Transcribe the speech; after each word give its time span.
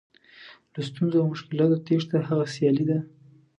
له 0.73 0.81
ستونزو 0.89 1.17
او 1.21 1.27
مشکلاتو 1.33 1.83
تېښته 1.85 2.17
هغه 2.29 2.45
سیالي 2.53 2.85
ده. 2.89 2.99